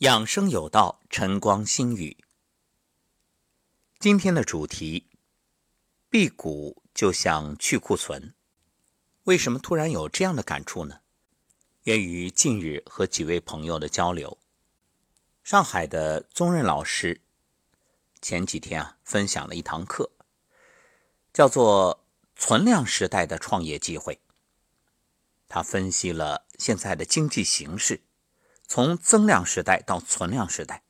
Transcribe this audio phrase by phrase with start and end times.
[0.00, 2.16] 养生有道，晨光心语。
[3.98, 5.10] 今天的主题：
[6.08, 8.32] 辟谷就像去库存。
[9.24, 11.00] 为什么突然有这样的感触呢？
[11.82, 14.38] 源于近日和几位朋友的交流。
[15.44, 17.20] 上海的宗任老师
[18.22, 20.10] 前几天啊，分享了一堂课，
[21.30, 22.02] 叫做
[22.34, 24.18] “存量时代的创业机会”。
[25.46, 28.00] 他分析了现在的经济形势。
[28.70, 30.84] 从增量时代到存量时代，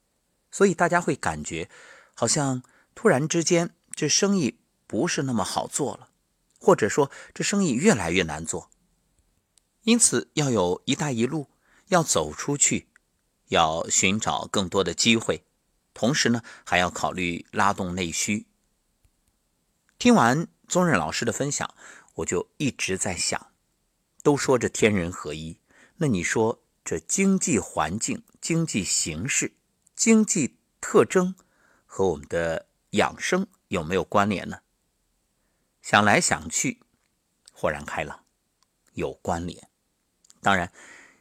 [0.50, 1.70] 所以大家会感觉
[2.12, 2.62] 好像
[2.94, 6.10] 突然之间这生意不是那么好做了，
[6.58, 8.70] 或者说这生意越来越难做。
[9.84, 11.48] 因此要有一带一路，
[11.86, 12.90] 要走出去，
[13.48, 15.42] 要寻找更多的机会，
[15.94, 18.46] 同时呢还要考虑拉动内需。
[19.98, 21.74] 听完宗任老师的分享，
[22.16, 23.50] 我就一直在想，
[24.22, 25.58] 都说这天人合一，
[25.96, 26.62] 那你说？
[26.84, 29.52] 这经济环境、经济形势、
[29.94, 31.34] 经济特征
[31.86, 34.60] 和我们的养生有没有关联呢？
[35.82, 36.80] 想来想去，
[37.52, 38.24] 豁然开朗，
[38.94, 39.68] 有关联。
[40.40, 40.72] 当然，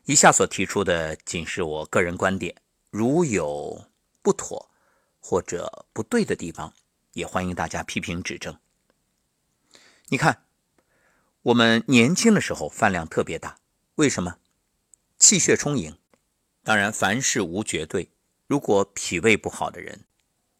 [0.06, 2.56] 以下所提出的仅是我个人观点，
[2.90, 3.90] 如有
[4.22, 4.72] 不妥
[5.20, 6.74] 或者不对的地方，
[7.14, 8.58] 也欢迎大家批评指正。
[10.08, 10.46] 你看，
[11.44, 13.60] 我们年轻的时候饭量特别大，
[13.96, 14.38] 为什么？
[15.20, 15.98] 气血充盈，
[16.64, 18.10] 当然凡事无绝对。
[18.48, 20.06] 如果脾胃不好的人，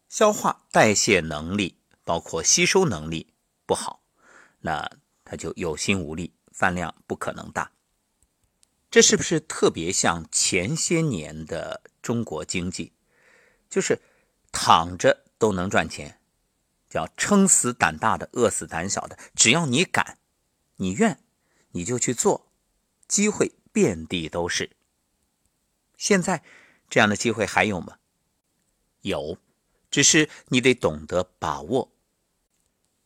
[0.08, 3.32] 消化代谢能力包括吸收能力
[3.64, 4.02] 不好，
[4.60, 4.88] 那
[5.24, 7.72] 他就有心无力，饭量不可能大。
[8.90, 12.92] 这是不是特别像前些年的中国经济？
[13.68, 13.98] 就是
[14.52, 16.20] 躺着都能赚钱，
[16.88, 19.16] 叫撑死胆大的，饿死胆小的。
[19.34, 20.18] 只要你敢，
[20.76, 21.22] 你愿，
[21.70, 22.52] 你就去做，
[23.08, 23.52] 机会。
[23.72, 24.70] 遍地都是。
[25.96, 26.42] 现在
[26.88, 27.98] 这样的机会还有吗？
[29.02, 29.38] 有，
[29.90, 31.92] 只是你得懂得把握。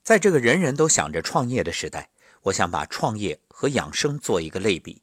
[0.03, 2.11] 在这个人人都想着创业的时代，
[2.42, 5.03] 我想把创业和养生做一个类比，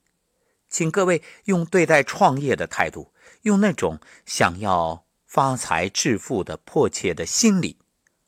[0.70, 7.78] 请各位用对待创业的态度，用那种想要发财致富的迫切的心理，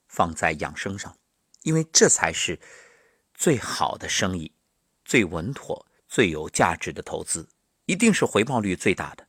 [0.08, 1.18] 放在养生上，
[1.62, 2.60] 因为这才是
[3.34, 4.52] 最好的生意，
[5.06, 5.86] 最稳妥。
[6.14, 7.50] 最有价值的投资，
[7.88, 9.26] 一定是回报率最大的。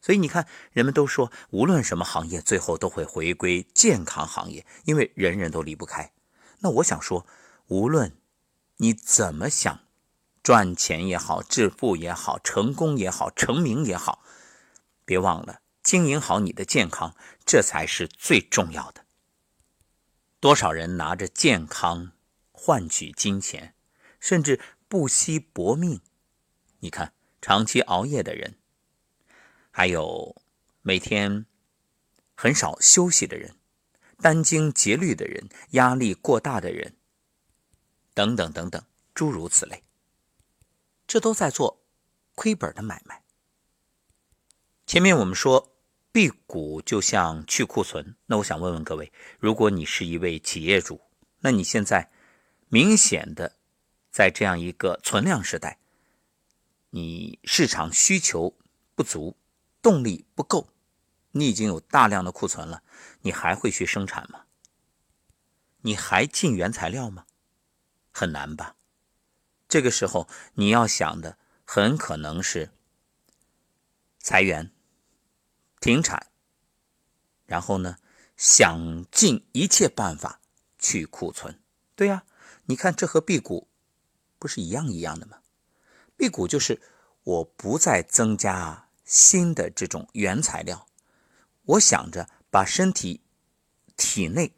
[0.00, 6.10] 所以你看，人们都说，无论什么行业，最后都会回归健康行业，因为人人都离不开。
[6.60, 7.26] 那我想说，
[7.66, 8.16] 无论
[8.78, 9.80] 你怎么想
[10.42, 14.24] 赚钱也好，致富也好，成功也好，成名也好，
[15.04, 17.14] 别忘了经营好你的健康，
[17.44, 19.04] 这才是最重要的。
[20.40, 22.12] 多少人拿着健康
[22.50, 23.74] 换取金钱，
[24.18, 24.58] 甚至。
[24.88, 26.00] 不惜搏命，
[26.78, 27.12] 你看，
[27.42, 28.56] 长期熬夜的人，
[29.70, 30.34] 还有
[30.80, 31.44] 每天
[32.34, 33.54] 很少休息的人，
[34.16, 36.96] 殚精竭虑的人，压力过大的人，
[38.14, 38.82] 等等等等，
[39.14, 39.84] 诸如此类，
[41.06, 41.84] 这都在做
[42.34, 43.22] 亏本的买卖。
[44.86, 45.76] 前面我们说
[46.12, 51.02] 辟谷就像去库存，那我想问问各位，如果你是一位企业主，
[51.40, 52.10] 那你现在
[52.68, 53.57] 明显的。
[54.10, 55.78] 在这样一个存量时代，
[56.90, 58.56] 你市场需求
[58.94, 59.36] 不足，
[59.80, 60.68] 动力不够，
[61.32, 62.82] 你已经有大量的库存了，
[63.20, 64.46] 你还会去生产吗？
[65.82, 67.26] 你还进原材料吗？
[68.10, 68.74] 很难吧。
[69.68, 72.72] 这个时候你要想的很可能是
[74.18, 74.72] 裁员、
[75.78, 76.26] 停产，
[77.46, 77.98] 然后呢，
[78.36, 80.40] 想尽一切办法
[80.78, 81.60] 去库存。
[81.94, 82.24] 对呀，
[82.64, 83.67] 你看这和辟谷。
[84.38, 85.38] 不是一样一样的吗？
[86.16, 86.80] 辟谷就是
[87.22, 90.86] 我不再增加新的这种原材料，
[91.64, 93.20] 我想着把身体
[93.96, 94.52] 体内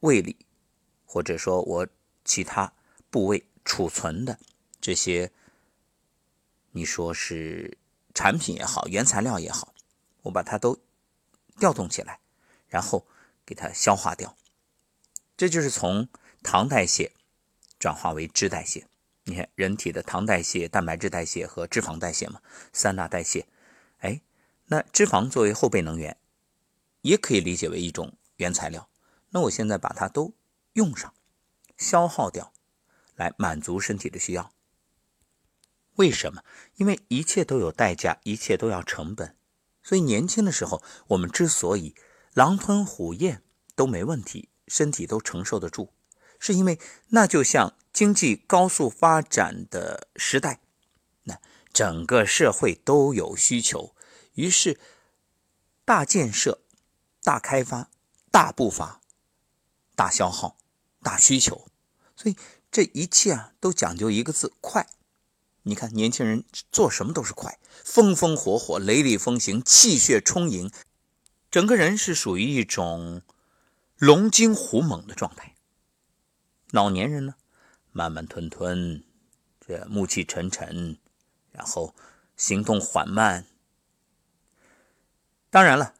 [0.00, 0.36] 胃里
[1.04, 1.88] 或者说我
[2.24, 2.72] 其他
[3.10, 4.38] 部位储存的
[4.80, 5.30] 这些，
[6.70, 7.78] 你说是
[8.14, 9.74] 产品也好，原材料也好，
[10.22, 10.78] 我把它都
[11.58, 12.20] 调动起来，
[12.68, 13.06] 然后
[13.44, 14.36] 给它消化掉。
[15.36, 16.08] 这就是从
[16.42, 17.12] 糖代谢。
[17.78, 18.86] 转化为脂代谢，
[19.24, 22.40] 你看人体的糖代谢、蛋白质代谢和脂肪代谢嘛，
[22.72, 23.46] 三大代谢。
[23.98, 24.20] 哎，
[24.66, 26.16] 那脂肪作为后备能源，
[27.02, 28.88] 也可以理解为一种原材料。
[29.30, 30.34] 那我现在把它都
[30.72, 31.12] 用上，
[31.76, 32.52] 消耗掉，
[33.14, 34.52] 来满足身体的需要。
[35.96, 36.42] 为什么？
[36.76, 39.36] 因为一切都有代价，一切都要成本。
[39.82, 41.94] 所以年轻的时候，我们之所以
[42.34, 43.42] 狼吞虎咽
[43.74, 45.92] 都没问题，身体都承受得住。
[46.38, 50.60] 是因为那就像经济高速发展的时代，
[51.24, 51.38] 那
[51.72, 53.94] 整个社会都有需求，
[54.34, 54.78] 于是
[55.84, 56.60] 大建设、
[57.22, 57.90] 大开发、
[58.30, 59.00] 大步伐、
[59.94, 60.56] 大消耗、
[61.02, 61.68] 大需求，
[62.14, 62.36] 所以
[62.70, 64.86] 这一切啊都讲究一个字快。
[65.64, 70.70] 你看年轻人做什么都是快，风风火火、雷厉风行、气血充盈，
[71.50, 73.20] 整个人是属于一种
[73.96, 75.56] 龙精虎猛的状态。
[76.70, 77.34] 老年人呢，
[77.92, 79.02] 慢慢吞吞，
[79.66, 80.98] 这暮气沉沉，
[81.50, 81.94] 然后
[82.36, 83.46] 行动缓慢。
[85.50, 85.94] 当然了，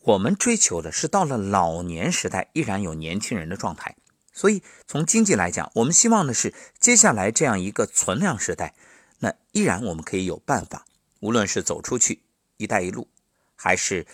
[0.00, 3.96] 我们追求的是到了老年时代依然有年轻人的状态。
[4.34, 8.74] 所以，从经济来讲，我们希望的是接下来这样一个存量时代，
[9.18, 10.86] 那依然我们可以有办法，
[11.20, 12.22] 无论是走出去
[12.56, 13.08] “一带一路”，
[13.56, 14.06] 还是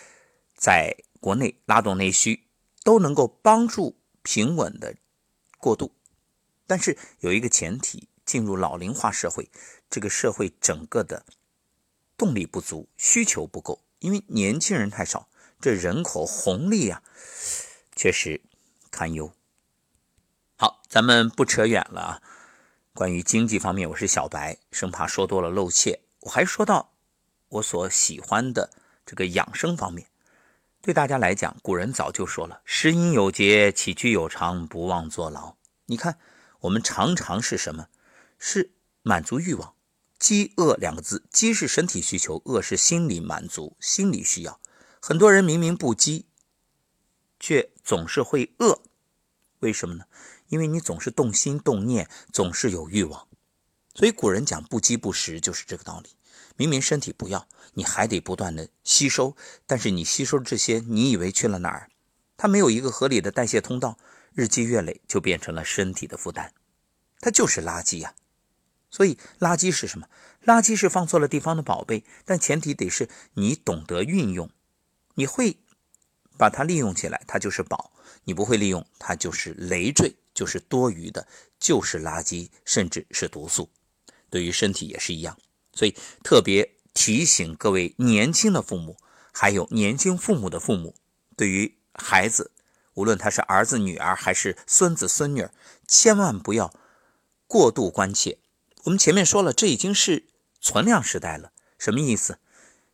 [0.55, 2.43] 在国内拉动内需，
[2.83, 4.95] 都能够帮助平稳的
[5.59, 5.91] 过渡。
[6.65, 9.51] 但是有一个前提，进入老龄化社会，
[9.89, 11.25] 这个社会整个的
[12.17, 15.29] 动力不足，需求不够，因为年轻人太少，
[15.59, 17.03] 这人口红利啊，
[17.95, 18.41] 确实
[18.89, 19.31] 堪忧。
[20.57, 22.21] 好，咱们不扯远了啊。
[22.93, 26.01] 关于经济方面，我是小白，生怕说多了露怯。
[26.21, 26.91] 我还说到
[27.47, 28.69] 我所喜欢的
[29.05, 30.08] 这个养生方面。
[30.81, 36.17] 对大家来讲，古人早就说了：“食饮有节，起居有常，不忘坐牢。”你看，
[36.61, 37.87] 我们常常是什么？
[38.37, 38.71] 是
[39.01, 39.75] 满足欲望。
[40.17, 44.61] 饥饿两个字，饥是身体需求，饿是心理满足、心理需要。
[45.01, 46.27] 很多人明明不饥，
[47.41, 48.81] 却总是会饿，
[49.59, 50.05] 为什么呢？
[50.47, 53.27] 因为你总是动心动念，总是有欲望，
[53.93, 56.09] 所以古人讲不饥不食就是这个道理。
[56.59, 61.89] 明明身体不要，你还得不断的吸收，但是你吸收这些，你以为去了哪儿？
[62.35, 63.97] 它没有一个合理的代谢通道，
[64.33, 66.51] 日积月累就变成了身体的负担，
[67.21, 68.13] 它就是垃圾呀。
[68.89, 70.09] 所以垃圾是什么？
[70.43, 74.51] 垃圾是放错了地方的宝贝，但前提得是你懂得运用，
[75.13, 75.59] 你会
[76.37, 77.93] 把它利用起来，它就是宝；
[78.25, 80.13] 你不会利用，它就是累赘。
[80.31, 81.27] 就是多余的，
[81.59, 83.69] 就是垃圾，甚至是毒素，
[84.29, 85.37] 对于身体也是一样。
[85.79, 85.95] 所以
[86.25, 88.97] 特别提醒各位年轻的父母，
[89.31, 90.93] 还有年轻父母的父母，
[91.37, 92.51] 对于孩子，
[92.95, 95.47] 无论他是儿子、女儿还是孙子、孙女，
[95.87, 96.73] 千万不要
[97.47, 98.39] 过度关切。
[98.83, 100.25] 我们前面说了，这已经是
[100.59, 101.53] 存量时代了。
[101.77, 102.39] 什么意思？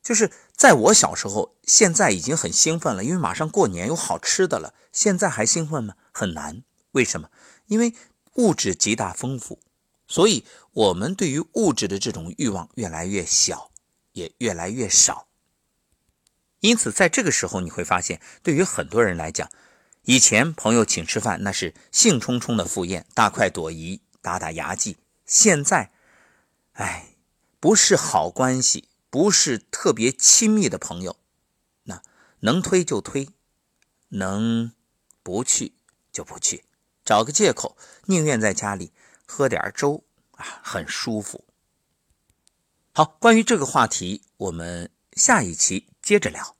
[0.04, 4.76] 就是在我小时候，现在已经很兴奋了，因为马上过年有好吃的了。
[4.92, 5.96] 现在还兴奋吗？
[6.12, 6.62] 很难。
[6.92, 7.32] 为什么？
[7.66, 7.96] 因为
[8.36, 9.60] 物质极大丰富，
[10.08, 10.46] 所以
[10.76, 13.72] 我们对于物质的这种欲望越来越小，
[14.12, 15.30] 也越来越少。
[16.60, 19.50] 因此，在这个时候，你会发现，对于很多人来讲，
[20.02, 24.98] 以前朋友请吃饭那是兴冲冲的赴宴，大快朵颐，打打牙祭。
[25.26, 25.94] 现在，
[26.74, 27.16] 哎，
[27.62, 31.16] 不是好关系，不是特别亲密的朋友，
[31.84, 32.02] 那
[32.42, 33.30] 能推就推，
[34.10, 34.74] 能
[35.24, 35.76] 不去
[36.12, 36.66] 就不去。
[37.06, 37.78] 找个借口，
[38.08, 38.92] 宁愿在家里
[39.26, 40.04] 喝点粥
[40.38, 41.46] 啊，很舒服。
[42.94, 46.56] 好，关于这个话题，我们下一期接着聊。